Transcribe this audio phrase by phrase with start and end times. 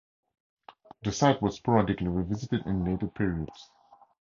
[1.03, 3.69] The site was sporadically revisited in later periods.